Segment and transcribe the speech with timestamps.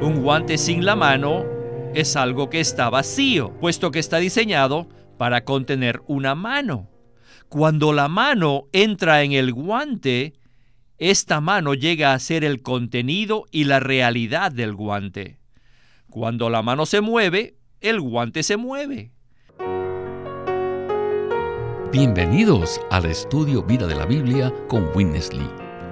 [0.00, 1.44] Un guante sin la mano
[1.94, 4.88] es algo que está vacío, puesto que está diseñado
[5.18, 6.88] para contener una mano.
[7.50, 10.32] Cuando la mano entra en el guante,
[10.96, 15.38] esta mano llega a ser el contenido y la realidad del guante.
[16.08, 19.12] Cuando la mano se mueve, el guante se mueve.
[21.92, 25.59] Bienvenidos al estudio Vida de la Biblia con Witness Lee.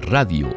[0.00, 0.54] radiolsm.com.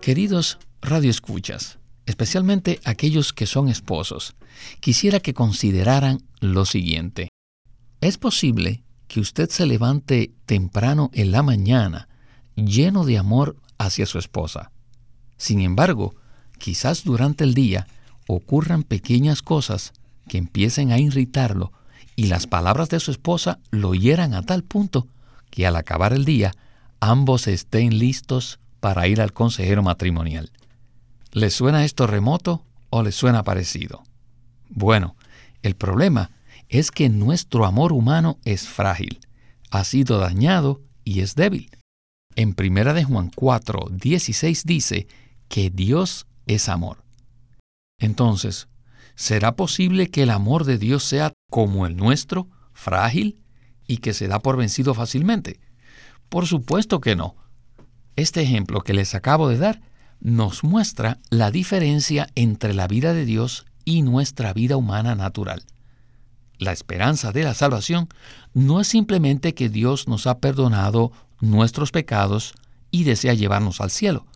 [0.00, 4.34] Queridos radioescuchas, especialmente aquellos que son esposos,
[4.80, 7.28] quisiera que consideraran lo siguiente.
[8.00, 12.08] Es posible que usted se levante temprano en la mañana
[12.54, 14.72] lleno de amor hacia su esposa.
[15.36, 16.14] Sin embargo,
[16.58, 17.86] quizás durante el día
[18.26, 19.92] ocurran pequeñas cosas
[20.28, 21.72] que empiecen a irritarlo
[22.20, 25.08] y las palabras de su esposa lo hieran a tal punto
[25.48, 26.52] que al acabar el día
[27.00, 30.52] ambos estén listos para ir al consejero matrimonial.
[31.32, 34.02] ¿Le suena esto remoto o le suena parecido?
[34.68, 35.16] Bueno,
[35.62, 36.30] el problema
[36.68, 39.20] es que nuestro amor humano es frágil,
[39.70, 41.70] ha sido dañado y es débil.
[42.36, 45.06] En 1 de Juan 4, 16 dice
[45.48, 47.02] que Dios es amor.
[47.98, 48.68] Entonces,
[49.14, 53.38] ¿Será posible que el amor de Dios sea como el nuestro, frágil
[53.86, 55.60] y que se da por vencido fácilmente?
[56.28, 57.36] Por supuesto que no.
[58.16, 59.82] Este ejemplo que les acabo de dar
[60.20, 65.64] nos muestra la diferencia entre la vida de Dios y nuestra vida humana natural.
[66.58, 68.08] La esperanza de la salvación
[68.52, 72.52] no es simplemente que Dios nos ha perdonado nuestros pecados
[72.90, 74.26] y desea llevarnos al cielo.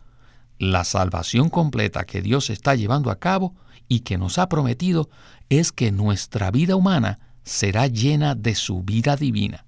[0.57, 3.53] La salvación completa que Dios está llevando a cabo
[3.87, 5.09] y que nos ha prometido
[5.49, 9.65] es que nuestra vida humana será llena de su vida divina,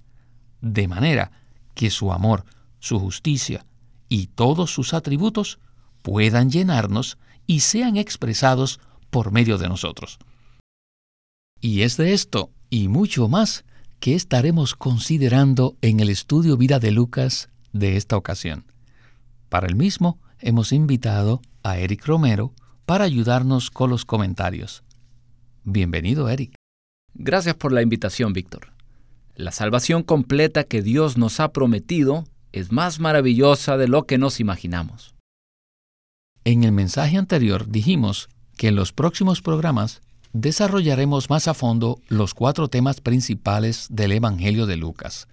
[0.62, 1.32] de manera
[1.76, 2.46] que su amor,
[2.80, 3.66] su justicia
[4.10, 5.60] y todos sus atributos
[6.02, 8.80] puedan llenarnos y sean expresados
[9.10, 10.18] por medio de nosotros.
[11.62, 13.66] Y es de esto y mucho más
[14.00, 18.66] que estaremos considerando en el estudio vida de Lucas de esta ocasión.
[19.50, 22.54] Para el mismo hemos invitado a Eric Romero,
[22.88, 24.82] para ayudarnos con los comentarios.
[25.66, 26.56] Bienvenido, Eric.
[27.14, 28.72] Gracias por la invitación, Víctor.
[29.36, 34.40] La salvación completa que Dios nos ha prometido es más maravillosa de lo que nos
[34.40, 35.16] imaginamos.
[36.46, 42.34] En el mensaje anterior dijimos que en los próximos programas desarrollaremos más a fondo los
[42.34, 45.28] cuatro temas principales del Evangelio de Lucas.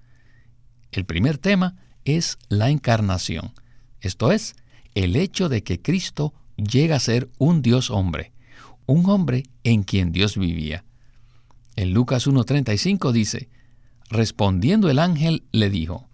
[0.91, 3.53] El primer tema es la encarnación,
[4.01, 4.57] esto es,
[4.97, 8.33] el hecho de que Cristo llega a ser un Dios hombre,
[8.87, 10.85] un hombre en quien Dios vivía.
[11.77, 13.49] En Lucas 1.35 dice,
[14.11, 16.09] respondiendo el ángel le dijo,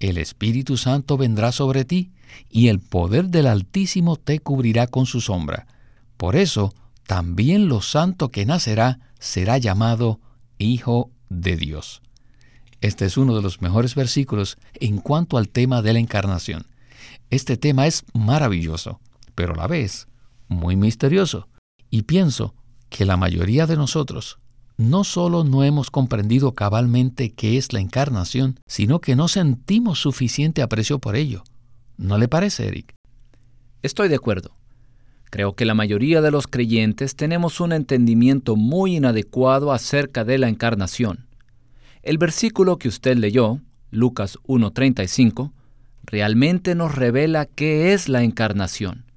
[0.00, 2.12] el Espíritu Santo vendrá sobre ti,
[2.50, 5.66] y el poder del Altísimo te cubrirá con su sombra.
[6.18, 6.74] Por eso,
[7.06, 10.20] también lo santo que nacerá será llamado
[10.58, 12.02] Hijo de Dios.
[12.80, 16.66] Este es uno de los mejores versículos en cuanto al tema de la encarnación.
[17.30, 19.00] Este tema es maravilloso
[19.38, 20.08] pero a la vez
[20.48, 21.46] muy misterioso.
[21.90, 22.56] Y pienso
[22.88, 24.40] que la mayoría de nosotros
[24.76, 30.60] no solo no hemos comprendido cabalmente qué es la encarnación, sino que no sentimos suficiente
[30.60, 31.44] aprecio por ello.
[31.96, 32.96] ¿No le parece, Eric?
[33.80, 34.56] Estoy de acuerdo.
[35.30, 40.48] Creo que la mayoría de los creyentes tenemos un entendimiento muy inadecuado acerca de la
[40.48, 41.28] encarnación.
[42.02, 43.60] El versículo que usted leyó,
[43.92, 45.52] Lucas 1.35,
[46.02, 49.07] realmente nos revela qué es la encarnación.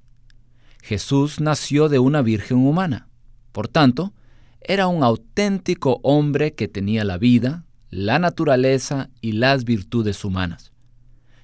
[0.82, 3.08] Jesús nació de una virgen humana.
[3.52, 4.12] Por tanto,
[4.60, 10.72] era un auténtico hombre que tenía la vida, la naturaleza y las virtudes humanas.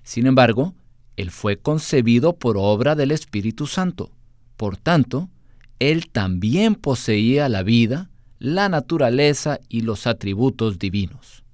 [0.02, 0.74] Sin embargo,
[1.16, 4.10] él fue concebido por obra del Espíritu Santo.
[4.56, 5.30] Por tanto,
[5.78, 8.10] él también poseía la vida,
[8.40, 11.44] la naturaleza y los atributos divinos.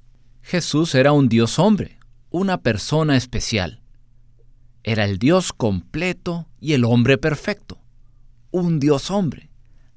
[0.40, 1.98] Jesús era un Dios hombre,
[2.30, 3.83] una persona especial.
[4.84, 7.78] Era el Dios completo y el hombre perfecto.
[8.50, 9.48] Un Dios hombre,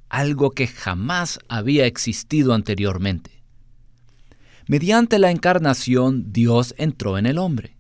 [0.08, 3.44] algo que jamás había existido anteriormente.
[4.66, 7.78] Mediante la encarnación, Dios entró en el hombre,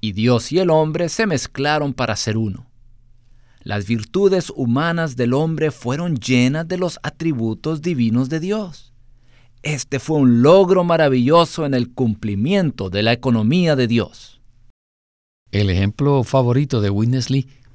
[0.00, 2.70] y Dios y el hombre se mezclaron para ser uno.
[3.62, 8.94] Las virtudes humanas del hombre fueron llenas de los atributos divinos de Dios.
[9.62, 14.39] Este fue un logro maravilloso en el cumplimiento de la economía de Dios.
[15.52, 17.28] El ejemplo favorito de Witness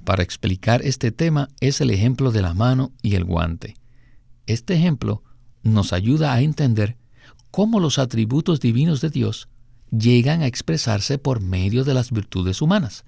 [0.05, 3.75] para explicar este tema es el ejemplo de la mano y el guante.
[4.45, 5.23] Este ejemplo
[5.61, 6.95] nos ayuda a entender
[7.51, 9.49] cómo los atributos divinos de Dios
[9.91, 13.03] llegan a expresarse por medio de las virtudes humanas.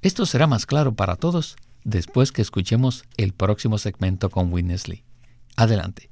[0.00, 5.04] Esto será más claro para todos después que escuchemos el próximo segmento con Witness Lee.
[5.56, 6.08] Adelante.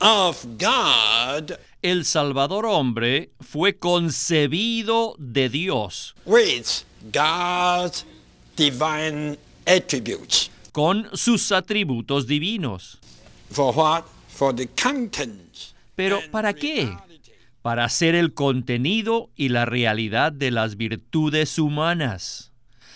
[0.00, 6.14] Of God el Salvador hombre fue concebido de Dios.
[6.24, 8.04] With God's
[8.56, 10.50] divine attributes.
[10.72, 12.98] Con sus atributos divinos.
[13.50, 14.04] For what?
[14.28, 15.74] For the contents.
[15.94, 16.92] Pero ¿para qué?
[17.62, 22.52] para hacer el contenido y la realidad de las virtudes humanas.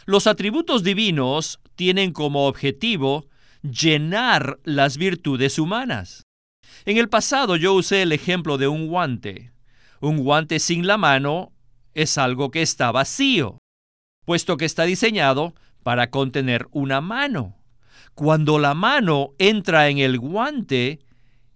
[0.07, 3.27] Los atributos divinos tienen como objetivo
[3.63, 6.25] llenar las virtudes humanas.
[6.85, 9.53] En el pasado yo usé el ejemplo de un guante.
[10.01, 11.53] Un guante sin la mano
[11.95, 13.59] es algo que está vacío,
[14.25, 17.57] puesto que está diseñado para contener una mano.
[18.15, 21.01] Cuando la mano entra en el guante,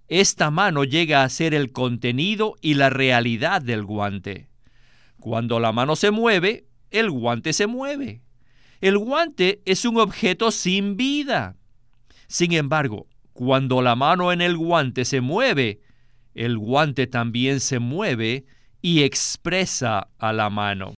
[0.09, 4.49] esta mano llega a ser el contenido y la realidad del guante.
[5.19, 8.23] Cuando la mano se mueve, el guante se mueve.
[8.81, 11.57] El guante es un objeto sin vida.
[12.29, 15.81] Sin embargo, cuando la mano en el guante se mueve,
[16.35, 18.47] el guante también se mueve
[18.81, 20.95] y expresa a la mano.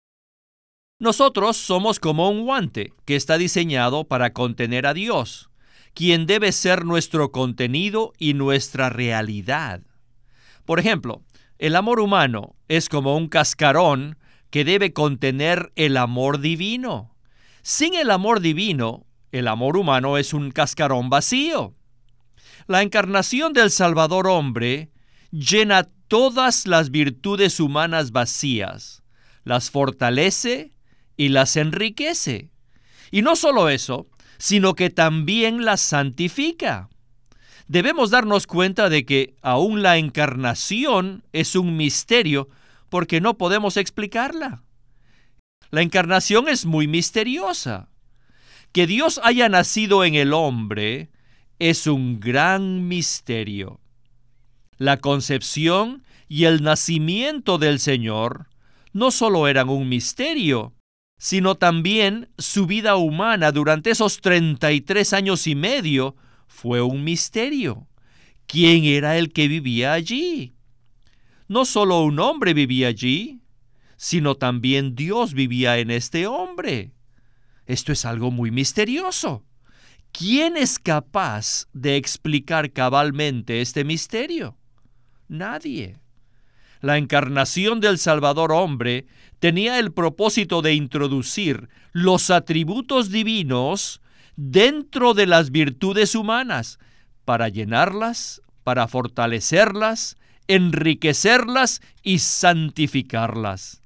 [1.00, 5.50] Nosotros somos como un guante que está diseñado para contener a Dios
[5.94, 9.81] quien debe ser nuestro contenido y nuestra realidad.
[10.66, 11.24] Por ejemplo,
[11.58, 14.18] el amor humano es como un cascarón
[14.50, 17.16] que debe contener el amor divino.
[17.62, 21.72] Sin el amor divino, el amor humano es un cascarón vacío.
[22.68, 24.90] La encarnación del Salvador hombre
[25.32, 29.04] llena todas las virtudes humanas vacías,
[29.44, 30.74] las fortalece
[31.16, 32.50] y las enriquece.
[33.12, 34.08] Y no solo eso,
[34.40, 36.90] sino que también la santifica.
[37.68, 42.50] Debemos darnos cuenta de que aún la encarnación es un misterio
[42.90, 44.64] porque no podemos explicarla.
[45.70, 47.90] La encarnación es muy misteriosa.
[48.72, 51.10] Que Dios haya nacido en el hombre
[51.60, 53.80] es un gran misterio.
[54.78, 58.48] La concepción y el nacimiento del Señor
[58.94, 60.74] no solo eran un misterio,
[61.18, 66.16] sino también su vida humana durante esos 33 años y medio
[66.48, 67.88] fue un misterio.
[68.48, 70.54] ¿Quién era el que vivía allí?
[71.48, 73.42] No solo un hombre vivía allí,
[73.98, 76.92] sino también Dios vivía en este hombre.
[77.66, 79.44] Esto es algo muy misterioso.
[80.18, 84.56] ¿Quién es capaz de explicar cabalmente este misterio?
[85.28, 85.98] Nadie.
[86.80, 89.08] La encarnación del Salvador hombre
[89.40, 94.00] tenía el propósito de introducir los atributos divinos
[94.38, 96.80] dentro de las virtudes humanas
[97.26, 100.16] para llenarlas, para fortalecerlas,
[100.48, 103.82] enriquecerlas y santificarlas.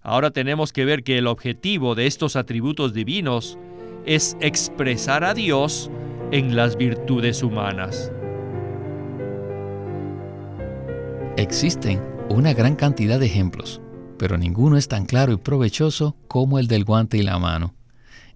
[0.00, 3.58] Ahora tenemos que ver que el objetivo de estos atributos divinos
[4.06, 5.90] es expresar a Dios
[6.30, 8.12] en las virtudes humanas.
[11.36, 13.80] Existen una gran cantidad de ejemplos
[14.18, 17.74] pero ninguno es tan claro y provechoso como el del guante y la mano.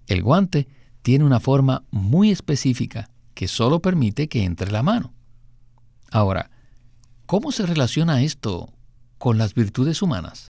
[0.07, 0.69] El guante
[1.03, 5.15] tiene una forma muy específica que solo permite que entre la mano.
[6.11, 6.51] Ahora,
[7.27, 8.73] ¿cómo se relaciona esto
[9.19, 10.49] con las virtudes humanas?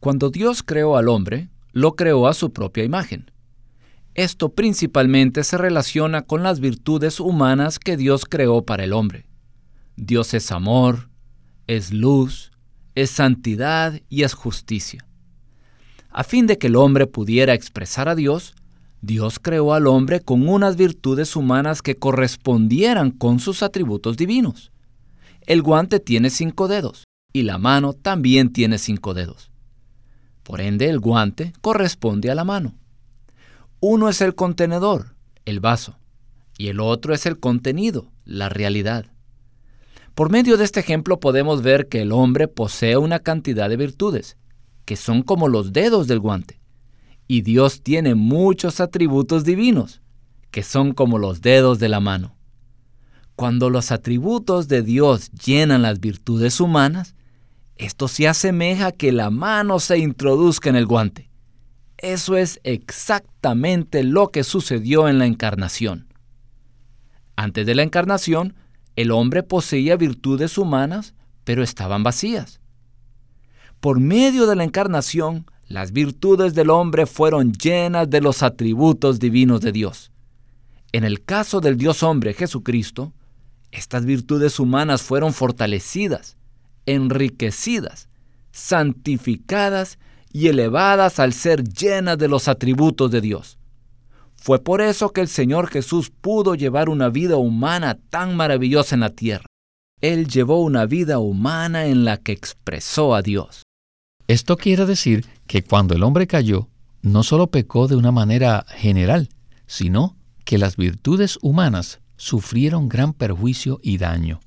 [0.00, 3.30] Cuando Dios creó al hombre, lo creó a su propia imagen.
[4.18, 9.26] Esto principalmente se relaciona con las virtudes humanas que Dios creó para el hombre.
[9.94, 11.08] Dios es amor,
[11.68, 12.50] es luz,
[12.96, 15.06] es santidad y es justicia.
[16.10, 18.56] A fin de que el hombre pudiera expresar a Dios,
[19.02, 24.72] Dios creó al hombre con unas virtudes humanas que correspondieran con sus atributos divinos.
[25.46, 29.52] El guante tiene cinco dedos y la mano también tiene cinco dedos.
[30.42, 32.74] Por ende, el guante corresponde a la mano.
[33.80, 35.98] Uno es el contenedor, el vaso,
[36.56, 39.06] y el otro es el contenido, la realidad.
[40.16, 44.36] Por medio de este ejemplo podemos ver que el hombre posee una cantidad de virtudes,
[44.84, 46.60] que son como los dedos del guante,
[47.28, 50.02] y Dios tiene muchos atributos divinos,
[50.50, 52.34] que son como los dedos de la mano.
[53.36, 57.14] Cuando los atributos de Dios llenan las virtudes humanas,
[57.76, 61.27] esto se asemeja a que la mano se introduzca en el guante,
[61.98, 66.06] Eso es exactamente lo que sucedió en la encarnación.
[67.34, 68.54] Antes de la encarnación,
[68.96, 71.14] el hombre poseía virtudes humanas,
[71.44, 72.60] pero estaban vacías.
[73.80, 79.60] Por medio de la encarnación, las virtudes del hombre fueron llenas de los atributos divinos
[79.60, 80.10] de Dios.
[80.92, 83.12] En el caso del Dios hombre Jesucristo,
[83.70, 86.36] estas virtudes humanas fueron fortalecidas,
[86.86, 88.08] enriquecidas,
[88.50, 89.98] santificadas
[90.32, 93.58] y elevadas al ser llenas de los atributos de Dios.
[94.36, 99.00] Fue por eso que el Señor Jesús pudo llevar una vida humana tan maravillosa en
[99.00, 99.46] la tierra.
[100.00, 103.62] Él llevó una vida humana en la que expresó a Dios.
[104.28, 106.68] Esto quiere decir que cuando el hombre cayó,
[107.02, 109.28] no solo pecó de una manera general,
[109.66, 114.40] sino que las virtudes humanas sufrieron gran perjuicio y daño.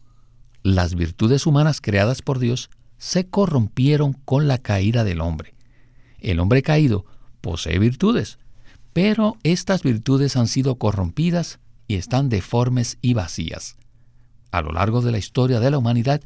[0.64, 5.56] Las virtudes humanas creadas por Dios se corrompieron con la caída del hombre.
[6.22, 7.06] El hombre caído
[7.42, 8.38] posee virtudes,
[8.94, 13.75] pero estas virtudes han sido corrompidas y están deformes y vacías.
[14.51, 16.22] A lo largo de la historia de la humanidad,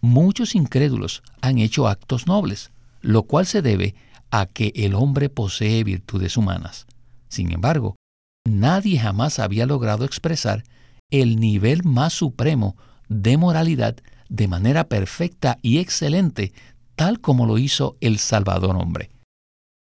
[0.00, 2.70] muchos incrédulos han hecho actos nobles,
[3.00, 3.94] lo cual se debe
[4.30, 6.86] a que el hombre posee virtudes humanas.
[7.28, 7.96] Sin embargo,
[8.44, 10.64] nadie jamás había logrado expresar
[11.10, 12.76] el nivel más supremo
[13.08, 13.96] de moralidad
[14.28, 16.52] de manera perfecta y excelente,
[16.96, 19.13] tal como lo hizo el Salvador hombre.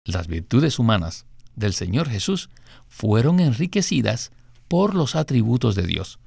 [0.06, 1.26] Las virtudes humanas
[1.56, 2.50] del Señor Jesús
[2.88, 4.32] fueron enriquecidas
[4.68, 6.20] por los atributos de Dios.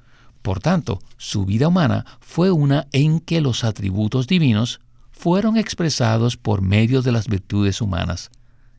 [0.42, 6.62] Por tanto, su vida humana fue una en que los atributos divinos fueron expresados por
[6.62, 8.30] medio de las virtudes humanas.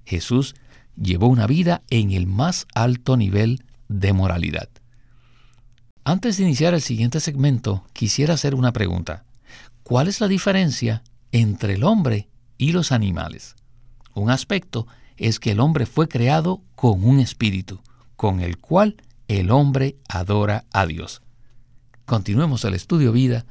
[0.06, 0.56] Jesús
[1.02, 4.70] llevó una vida en el más alto nivel de moralidad.
[6.04, 9.24] Antes de iniciar el siguiente segmento, quisiera hacer una pregunta.
[9.84, 13.56] ¿Cuál es la diferencia entre el hombre y los animales?
[14.13, 17.82] Un aspecto es que el hombre fue creado con un espíritu,
[18.15, 18.96] con el cual
[19.27, 21.22] el hombre adora a Dios.
[22.05, 23.46] Continuemos el estudio vida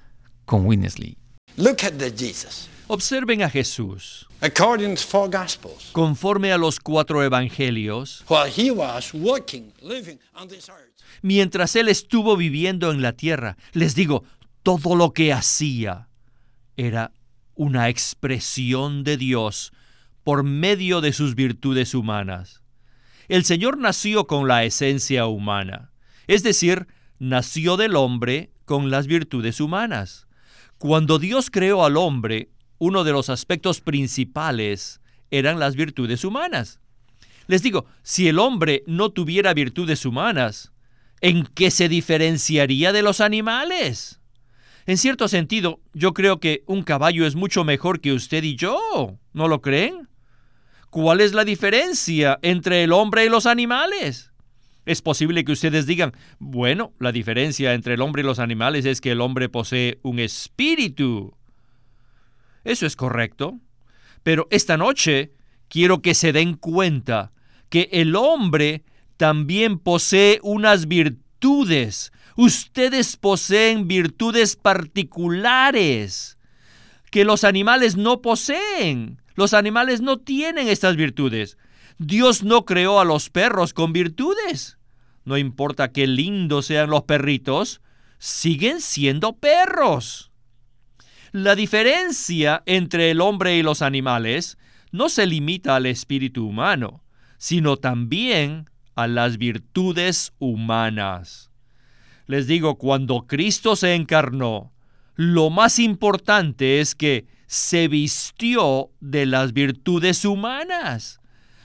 [0.45, 1.17] con Winnesley.
[1.57, 2.69] Look at the Jesus.
[2.89, 4.27] Observen a Jesús.
[4.41, 10.49] According to four Gospels, Conforme a los cuatro evangelios, while he was working, living on
[10.49, 10.93] this earth,
[11.23, 14.25] mientras él estuvo viviendo en la tierra, les digo,
[14.63, 16.09] todo lo que hacía
[16.77, 17.13] era
[17.55, 19.73] una expresión de Dios
[20.25, 22.63] por medio de sus virtudes humanas.
[23.29, 25.93] El Señor nació con la esencia humana,
[26.27, 26.87] es decir,
[27.19, 30.27] nació del hombre con las virtudes humanas.
[30.79, 35.01] Cuando Dios creó al hombre, uno de los aspectos principales
[35.31, 36.81] eran las virtudes humanas.
[37.47, 40.73] Les digo, si el hombre no tuviera virtudes humanas,
[41.21, 44.21] ¿en qué se diferenciaría de los animales?
[44.87, 49.17] En cierto sentido, yo creo que un caballo es mucho mejor que usted y yo,
[49.33, 50.09] ¿no lo creen?
[50.93, 54.31] ¿Cuál es la diferencia entre el hombre y los animales?
[54.85, 59.01] Es posible que ustedes digan, bueno, la diferencia entre el hombre y los animales es
[59.01, 61.35] que el hombre posee un espíritu.
[62.63, 63.59] Eso es correcto.
[64.23, 65.33] Pero esta noche
[65.69, 67.33] quiero que se den cuenta
[67.71, 68.85] que el hombre
[69.17, 72.13] también posee unas virtudes.
[72.37, 76.37] Ustedes poseen virtudes particulares
[77.11, 79.22] que los animales no poseen.
[79.35, 81.59] Los animales no tienen estas virtudes.
[81.99, 84.79] Dios no creó a los perros con virtudes.
[85.25, 87.81] No importa qué lindos sean los perritos,
[88.19, 90.33] siguen siendo perros.
[91.33, 94.59] La diferencia entre el hombre y los animales
[94.91, 97.03] no se limita al espíritu humano,
[97.39, 101.51] sino también a las virtudes humanas.
[102.27, 104.73] Les digo, cuando Cristo se encarnó,
[105.15, 111.21] lo más importante es que se vistió de las virtudes humanas,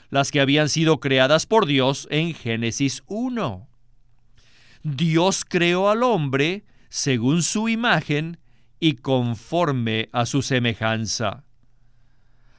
[0.10, 3.70] las que habían sido creadas por Dios en Génesis 1.
[4.84, 8.38] Dios creó al hombre según su imagen
[8.82, 11.46] y conforme a su semejanza.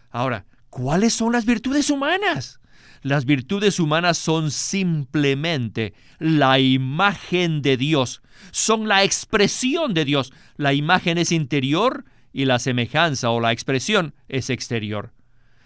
[0.09, 2.61] Ahora, ¿cuáles son las virtudes humanas?
[3.03, 10.33] Las virtudes humanas son simplemente la imagen de Dios, son la expresión de Dios.
[10.57, 15.13] La imagen es interior y la semejanza o la expresión es exterior.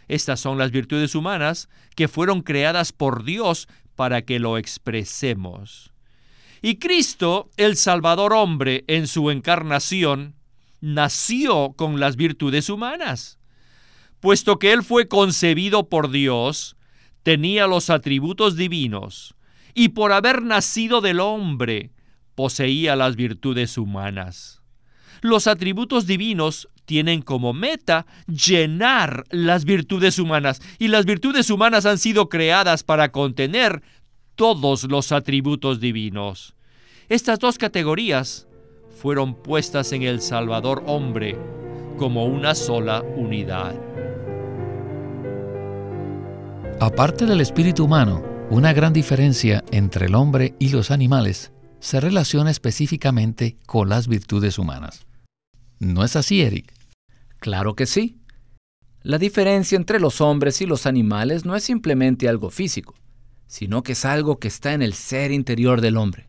[0.08, 5.92] Estas son las virtudes humanas que fueron creadas por Dios para que lo expresemos.
[6.60, 10.36] Y Cristo, el Salvador hombre, en su encarnación,
[10.80, 13.38] nació con las virtudes humanas.
[14.20, 16.76] Puesto que Él fue concebido por Dios,
[17.22, 19.34] tenía los atributos divinos,
[19.74, 21.90] y por haber nacido del hombre,
[22.34, 24.61] poseía las virtudes humanas.
[25.22, 31.98] Los atributos divinos tienen como meta llenar las virtudes humanas y las virtudes humanas han
[31.98, 33.82] sido creadas para contener
[34.34, 36.56] todos los atributos divinos.
[37.08, 38.48] Estas dos categorías
[39.00, 41.38] fueron puestas en el Salvador hombre
[41.98, 43.76] como una sola unidad.
[46.80, 52.50] Aparte del espíritu humano, una gran diferencia entre el hombre y los animales se relaciona
[52.50, 55.06] específicamente con las virtudes humanas.
[55.82, 56.72] ¿No es así, Eric?
[57.40, 58.20] Claro que sí.
[59.02, 62.94] La diferencia entre los hombres y los animales no es simplemente algo físico,
[63.48, 66.28] sino que es algo que está en el ser interior del hombre.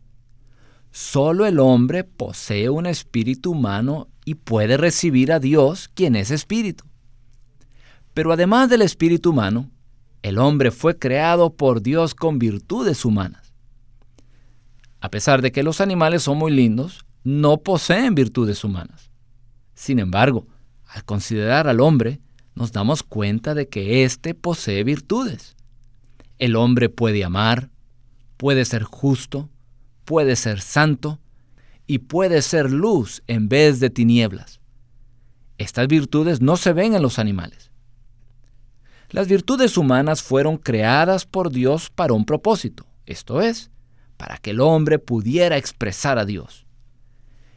[0.90, 6.84] Solo el hombre posee un espíritu humano y puede recibir a Dios, quien es espíritu.
[8.12, 9.70] Pero además del espíritu humano,
[10.22, 13.54] el hombre fue creado por Dios con virtudes humanas.
[15.00, 19.13] A pesar de que los animales son muy lindos, no poseen virtudes humanas.
[19.74, 20.46] Sin embargo,
[20.86, 22.20] al considerar al hombre,
[22.54, 25.56] nos damos cuenta de que éste posee virtudes.
[26.38, 27.70] El hombre puede amar,
[28.36, 29.50] puede ser justo,
[30.04, 31.20] puede ser santo
[31.86, 34.60] y puede ser luz en vez de tinieblas.
[35.58, 37.70] Estas virtudes no se ven en los animales.
[39.10, 43.70] Las virtudes humanas fueron creadas por Dios para un propósito, esto es,
[44.16, 46.63] para que el hombre pudiera expresar a Dios.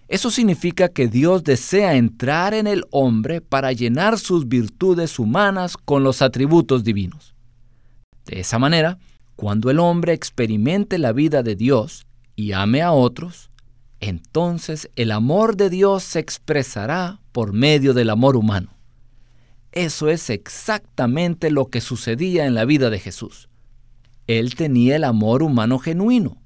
[0.07, 6.03] Eso significa que Dios desea entrar en el hombre para llenar sus virtudes humanas con
[6.03, 7.35] los atributos divinos.
[8.25, 8.99] De esa manera,
[9.35, 13.49] cuando el hombre experimente la vida de Dios y ame a otros,
[13.99, 18.69] entonces el amor de Dios se expresará por medio del amor humano.
[19.73, 23.49] Eso es exactamente lo que sucedía en la vida de Jesús.
[24.25, 26.41] Él tenía el amor humano genuino,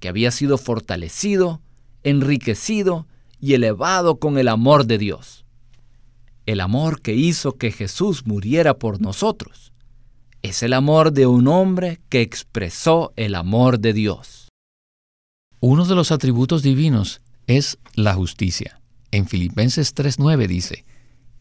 [0.00, 1.60] que había sido fortalecido,
[2.06, 3.08] enriquecido
[3.40, 5.44] y elevado con el amor de Dios.
[6.46, 9.72] El amor que hizo que Jesús muriera por nosotros.
[10.40, 14.48] Es el amor de un hombre que expresó el amor de Dios.
[15.58, 18.80] Uno de los atributos divinos es la justicia.
[19.10, 20.84] En Filipenses 3:9 dice,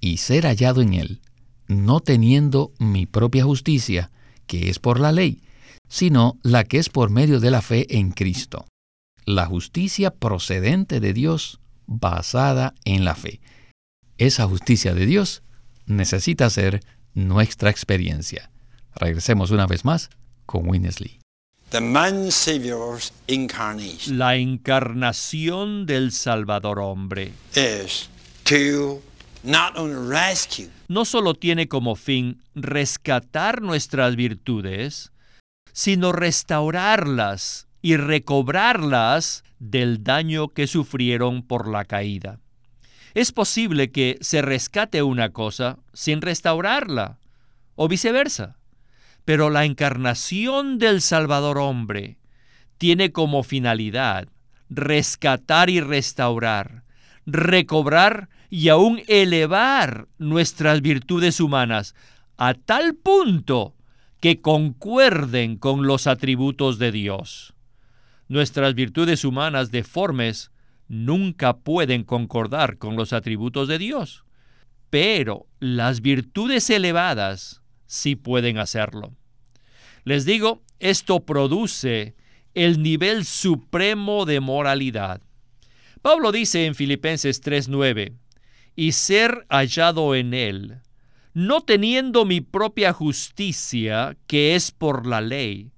[0.01, 1.21] y ser hallado en él,
[1.67, 4.09] no teniendo mi propia justicia,
[4.47, 5.43] que es por la ley,
[5.87, 8.65] sino la que es por medio de la fe en Cristo.
[9.27, 13.41] La justicia procedente de Dios basada en la fe.
[14.19, 15.41] Esa justicia de Dios
[15.87, 16.81] necesita ser
[17.15, 18.51] nuestra experiencia.
[18.93, 20.11] Regresemos una vez más
[20.45, 21.19] con Winnesley.
[21.71, 28.07] The man Savior's incarnation La encarnación del Salvador hombre is
[28.43, 29.01] to
[29.41, 35.11] not only rescue, no solo tiene como fin rescatar nuestras virtudes,
[35.73, 42.39] sino restaurarlas y recobrarlas del daño que sufrieron por la caída.
[43.13, 47.19] Es posible que se rescate una cosa sin restaurarla,
[47.75, 48.57] o viceversa.
[49.23, 52.17] Pero la encarnación del Salvador hombre
[52.79, 54.29] tiene como finalidad
[54.67, 56.85] rescatar y restaurar,
[57.27, 61.93] recobrar y aún elevar nuestras virtudes humanas
[62.35, 63.75] a tal punto
[64.21, 67.54] que concuerden con los atributos de Dios.
[68.27, 70.51] Nuestras virtudes humanas deformes
[70.87, 74.25] nunca pueden concordar con los atributos de Dios,
[74.89, 79.13] pero las virtudes elevadas sí pueden hacerlo.
[80.03, 82.15] Les digo, esto produce
[82.53, 85.21] el nivel supremo de moralidad.
[86.01, 88.13] Pablo dice en Filipenses 3:9,
[88.75, 90.79] y ser hallado en él,
[91.33, 95.71] no teniendo mi propia justicia, que es por la ley,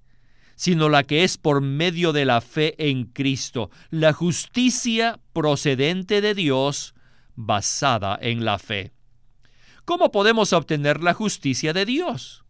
[0.58, 6.34] sino la que es por medio de la fe en Cristo, la justicia procedente de
[6.34, 6.96] Dios
[7.36, 8.92] basada en la fe.
[9.86, 12.44] ¿Cómo podemos obtener la justicia de Dios?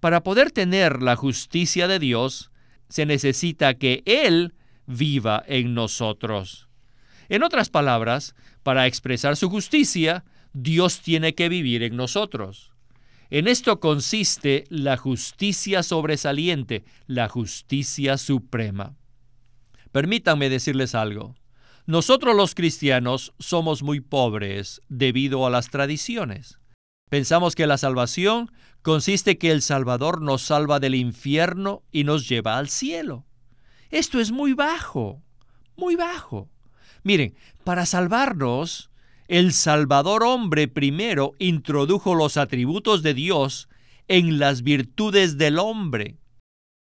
[0.00, 2.50] Para poder tener la justicia de Dios,
[2.88, 4.54] se necesita que Él
[4.86, 6.68] viva en nosotros.
[7.28, 12.73] En otras palabras, para expresar su justicia, Dios tiene que vivir en nosotros.
[13.34, 18.94] En esto consiste la justicia sobresaliente, la justicia suprema.
[19.90, 21.34] Permítanme decirles algo.
[21.84, 26.60] Nosotros los cristianos somos muy pobres debido a las tradiciones.
[27.10, 32.56] Pensamos que la salvación consiste que el Salvador nos salva del infierno y nos lleva
[32.56, 33.26] al cielo.
[33.90, 35.24] Esto es muy bajo,
[35.74, 36.50] muy bajo.
[37.02, 38.90] Miren, para salvarnos,
[39.28, 43.68] el Salvador hombre primero introdujo los atributos de Dios
[44.08, 46.18] en las virtudes del hombre.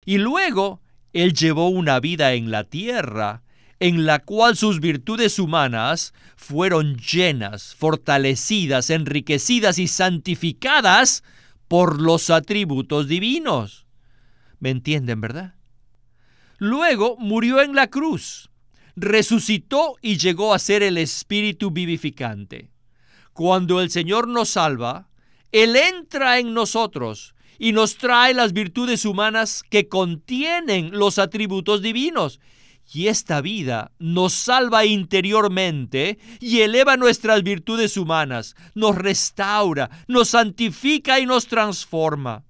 [0.05, 0.81] Y luego
[1.13, 3.43] Él llevó una vida en la tierra
[3.79, 11.23] en la cual sus virtudes humanas fueron llenas, fortalecidas, enriquecidas y santificadas
[11.67, 13.85] por los atributos divinos.
[14.59, 15.55] ¿Me entienden, verdad?
[16.57, 18.49] Luego murió en la cruz,
[18.95, 22.71] resucitó y llegó a ser el Espíritu vivificante.
[23.33, 25.09] Cuando el Señor nos salva,
[25.51, 32.39] Él entra en nosotros y nos trae las virtudes humanas que contienen los atributos divinos
[32.93, 41.19] y esta vida nos salva interiormente y eleva nuestras virtudes humanas, nos restaura, nos santifica
[41.19, 42.43] y nos transforma.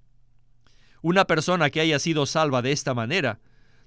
[1.01, 3.39] Una persona que haya sido salva de esta manera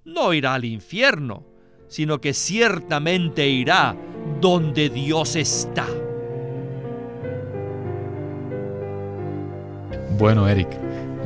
[0.05, 1.45] no irá al infierno,
[1.89, 3.97] sino que ciertamente irá
[4.41, 5.87] donde Dios está.
[10.19, 10.69] Bueno, Eric,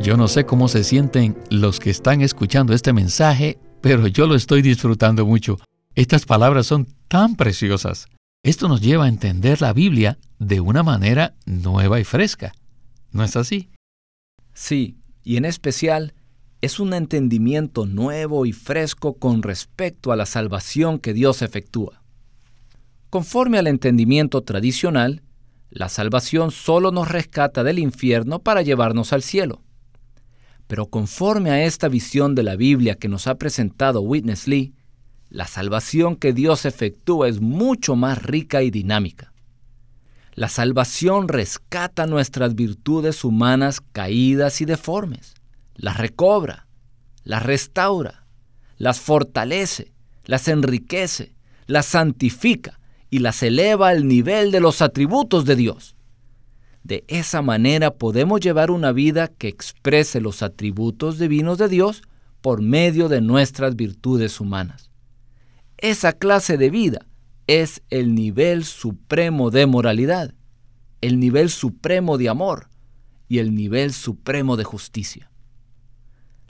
[0.02, 4.34] yo no sé cómo se sienten los que están escuchando este mensaje pero yo lo
[4.34, 5.58] estoy disfrutando mucho.
[5.94, 8.06] Estas palabras son tan preciosas.
[8.42, 12.54] Esto nos lleva a entender la Biblia de una manera nueva y fresca.
[13.10, 13.70] ¿No es así?
[14.54, 16.14] Sí, y en especial
[16.62, 22.00] es un entendimiento nuevo y fresco con respecto a la salvación que Dios efectúa.
[23.10, 25.22] Conforme al entendimiento tradicional,
[25.70, 29.60] la salvación solo nos rescata del infierno para llevarnos al cielo.
[30.68, 34.72] Pero conforme a esta visión de la Biblia que nos ha presentado Witness Lee,
[35.30, 39.32] la salvación que Dios efectúa es mucho más rica y dinámica.
[40.34, 45.34] La salvación rescata nuestras virtudes humanas caídas y deformes,
[45.82, 46.68] las recobra,
[47.24, 48.24] las restaura,
[48.78, 49.92] las fortalece,
[50.24, 51.34] las enriquece,
[51.66, 52.78] las santifica
[53.10, 55.96] y las eleva al nivel de los atributos de Dios.
[56.84, 62.02] De esa manera podemos llevar una vida que exprese los atributos divinos de Dios
[62.42, 64.92] por medio de nuestras virtudes humanas.
[65.78, 67.06] Esa clase de vida
[67.48, 70.32] es el nivel supremo de moralidad,
[71.00, 72.68] el nivel supremo de amor
[73.28, 75.31] y el nivel supremo de justicia.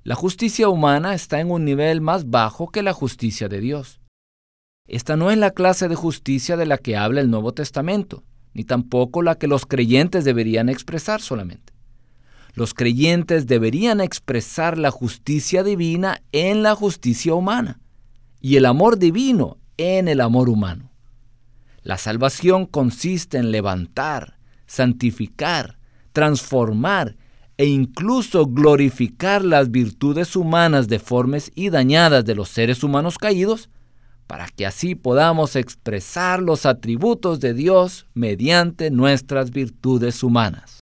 [0.04, 4.00] La justicia humana está en un nivel más bajo que la justicia de Dios.
[4.86, 8.64] Esta no es la clase de justicia de la que habla el Nuevo Testamento ni
[8.64, 11.72] tampoco la que los creyentes deberían expresar solamente.
[12.54, 17.80] Los creyentes deberían expresar la justicia divina en la justicia humana
[18.40, 20.90] y el amor divino en el amor humano.
[21.82, 25.78] La salvación consiste en levantar, santificar,
[26.12, 27.16] transformar
[27.62, 33.70] e incluso glorificar las virtudes humanas deformes y dañadas de los seres humanos caídos
[34.26, 40.80] para que así podamos expresar los atributos de Dios mediante nuestras virtudes humanas.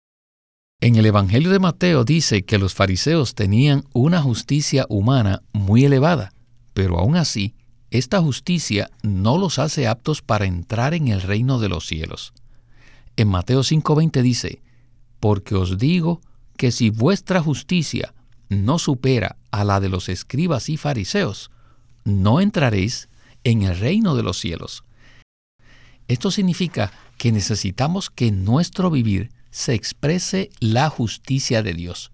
[0.80, 6.32] En el Evangelio de Mateo dice que los fariseos tenían una justicia humana muy elevada,
[6.72, 7.54] pero aún así,
[7.90, 12.32] esta justicia no los hace aptos para entrar en el reino de los cielos.
[13.16, 14.62] En Mateo 5:20 dice,
[15.20, 16.22] Porque os digo
[16.56, 18.14] que si vuestra justicia
[18.48, 21.50] no supera a la de los escribas y fariseos,
[22.04, 23.08] no entraréis
[23.44, 24.84] en el reino de los cielos.
[26.08, 32.10] Esto significa que necesitamos que en nuestro vivir se exprese la justicia de Dios,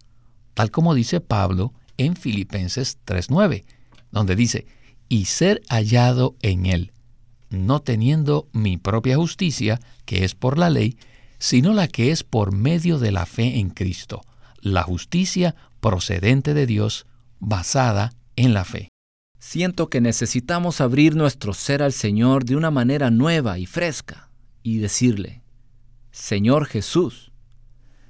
[0.55, 3.65] tal como dice Pablo en Filipenses 3.9,
[4.11, 4.67] donde dice,
[5.09, 6.93] y ser hallado en Él,
[7.51, 10.99] no teniendo mi propia justicia, que es por la ley,
[11.39, 14.23] sino la que es por medio de la fe en Cristo,
[14.61, 17.07] la justicia procedente de Dios,
[17.41, 18.89] basada en la fe.
[19.39, 24.31] Siento que necesitamos abrir nuestro ser al Señor de una manera nueva y fresca
[24.63, 25.43] y decirle,
[26.11, 27.31] Señor Jesús,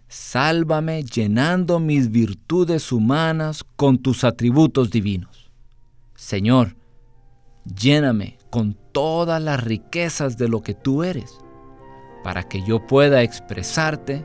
[0.09, 5.51] sálvame llenando mis virtudes humanas con tus atributos divinos.
[6.15, 6.77] Señor,
[7.65, 11.39] lléname con todas las riquezas de lo que tú eres,
[12.25, 14.25] para que yo pueda expresarte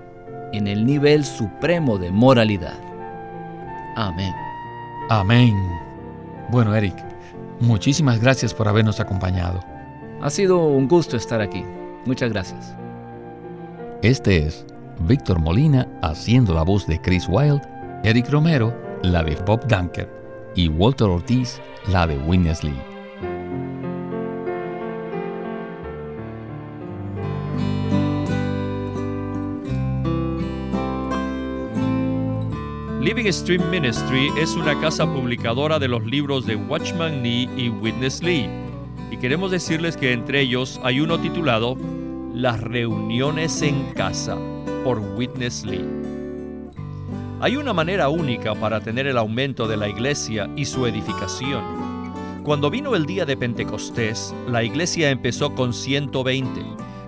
[0.54, 2.80] en el nivel supremo de moralidad.
[3.96, 4.34] Amén.
[5.10, 5.54] Amén.
[6.50, 6.96] Bueno, Eric,
[7.60, 9.60] muchísimas gracias por habernos acompañado.
[10.22, 11.66] Ha sido un gusto estar aquí.
[12.06, 12.76] Muchas gracias.
[14.02, 14.66] Este es
[15.02, 17.62] Víctor Molina haciendo la voz de Chris Wilde,
[18.04, 20.10] Eric Romero, la de Bob Dunker,
[20.56, 22.93] y Walter Ortiz, la de Witness Lee.
[33.04, 38.24] Living Stream Ministry es una casa publicadora de los libros de Watchman Nee y Witness
[38.24, 38.48] Lee.
[39.12, 41.76] Y queremos decirles que entre ellos hay uno titulado
[42.34, 44.38] Las reuniones en casa
[44.86, 45.86] por Witness Lee.
[47.42, 51.62] Hay una manera única para tener el aumento de la iglesia y su edificación.
[52.44, 56.62] Cuando vino el día de Pentecostés, la iglesia empezó con 120,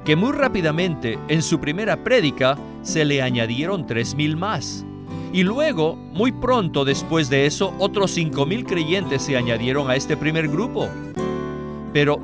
[0.03, 4.85] que muy rápidamente en su primera prédica se le añadieron 3.000 más.
[5.35, 10.47] Y luego, muy pronto después de eso, otros 5.000 creyentes se añadieron a este primer
[10.47, 10.87] grupo.
[11.91, 12.21] Pero,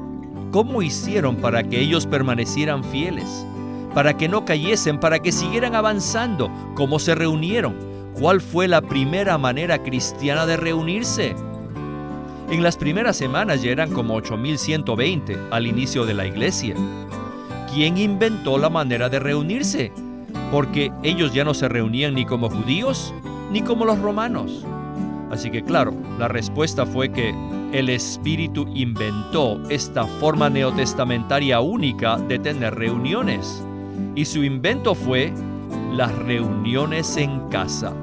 [0.52, 3.46] ¿cómo hicieron para que ellos permanecieran fieles?
[3.94, 6.50] Para que no cayesen, para que siguieran avanzando.
[6.74, 7.76] ¿Cómo se reunieron?
[8.18, 11.36] ¿Cuál fue la primera manera cristiana de reunirse?
[12.50, 16.76] En las primeras semanas ya eran como 8120 al inicio de la iglesia.
[17.74, 19.92] ¿Quién inventó la manera de reunirse?
[20.52, 23.14] Porque ellos ya no se reunían ni como judíos
[23.52, 24.66] ni como los romanos.
[25.32, 27.34] Así que claro, la respuesta fue que
[27.72, 33.64] el Espíritu inventó esta forma neotestamentaria única de tener reuniones.
[34.16, 35.34] Y su invento fue
[35.94, 37.94] las reuniones en casa.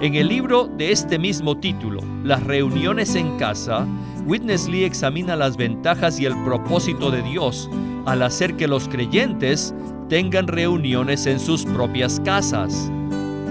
[0.00, 3.86] En el libro de este mismo título, Las reuniones en casa,
[4.26, 7.70] Witness Lee examina las ventajas y el propósito de Dios
[8.06, 9.74] al hacer que los creyentes
[10.08, 12.90] tengan reuniones en sus propias casas.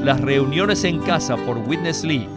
[0.02, 2.28] Las reuniones en casa por Witness Lee.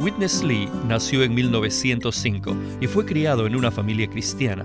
[0.00, 4.64] Witness Lee nació en 1905 y fue criado en una familia cristiana.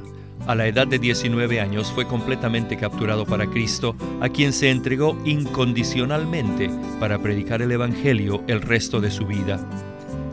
[0.50, 5.16] A la edad de 19 años fue completamente capturado para Cristo, a quien se entregó
[5.24, 9.64] incondicionalmente para predicar el Evangelio el resto de su vida.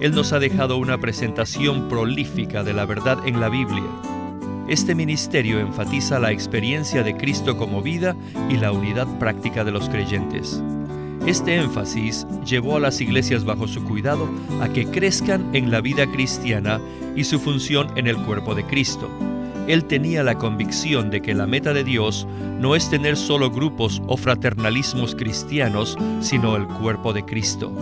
[0.01, 3.85] Él nos ha dejado una presentación prolífica de la verdad en la Biblia.
[4.71, 8.17] Este ministerio enfatiza la experiencia de Cristo como vida
[8.49, 10.63] y la unidad práctica de los creyentes.
[11.27, 14.31] Este énfasis llevó a las iglesias bajo su cuidado
[14.63, 16.81] a que crezcan en la vida cristiana
[17.15, 19.11] y su función en el cuerpo de Cristo.
[19.69, 22.27] Él tenía la convicción de que la meta de Dios
[22.61, 27.73] no es tener solo grupos o fraternalismos cristianos, sino el cuerpo de Cristo.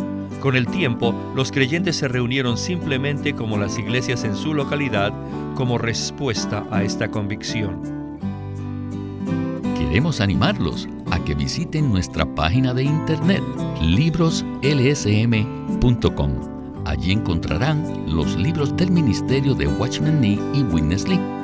[0.41, 5.13] Con el tiempo, los creyentes se reunieron simplemente como las iglesias en su localidad
[5.55, 7.95] como respuesta a esta convicción.
[9.79, 13.43] Queremos animarlos a que visiten nuestra página de internet
[13.81, 16.31] libroslsm.com.
[16.85, 21.44] Allí encontrarán los libros del ministerio de Watchman Nee y Witness Lee.